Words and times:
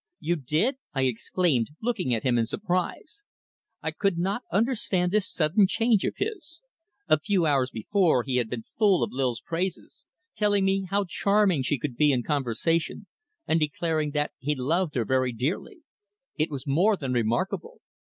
"You 0.19 0.35
did!" 0.35 0.77
I 0.95 1.03
exclaimed, 1.03 1.67
looking 1.79 2.11
at 2.11 2.23
him 2.23 2.39
in 2.39 2.47
surprise. 2.47 3.21
I 3.83 3.91
could 3.91 4.17
not 4.17 4.41
understand 4.51 5.11
this 5.11 5.29
sudden 5.31 5.67
change 5.67 6.05
of 6.05 6.15
his. 6.17 6.63
A 7.07 7.19
few 7.19 7.45
hours 7.45 7.69
before 7.69 8.23
he 8.23 8.37
had 8.37 8.49
been 8.49 8.63
full 8.63 9.03
of 9.03 9.11
Lil's 9.11 9.41
praises, 9.41 10.07
telling 10.35 10.65
me 10.65 10.87
how 10.89 11.05
charming 11.07 11.61
she 11.61 11.77
could 11.77 11.95
be 11.95 12.11
in 12.11 12.23
conversation, 12.23 13.05
and 13.45 13.59
declaring 13.59 14.09
that 14.09 14.31
he 14.39 14.55
loved 14.55 14.95
her 14.95 15.05
very 15.05 15.31
dearly. 15.33 15.81
It 16.35 16.49
was 16.49 16.65
more 16.65 16.97
than 16.97 17.13
remarkable. 17.13 17.79